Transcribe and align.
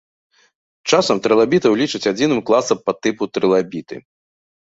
Часам 0.95 1.17
трылабітаў 1.25 1.75
лічаць 1.81 2.01
адзіным 2.11 2.41
класам 2.49 2.77
падтыпу 2.87 3.23
трылабіты. 3.39 3.95